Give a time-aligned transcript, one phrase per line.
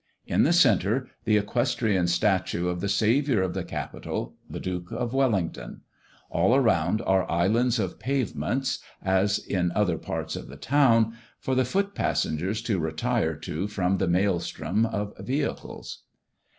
[0.25, 5.13] In the centre, the equestrian statue of the saviour of the capitol the Duke of
[5.13, 5.81] Wellington.
[6.31, 11.65] All round are islands of pavements, as in other parts of the town, for the
[11.65, 16.01] foot passengers to retire to from the maelstrom of vehicles.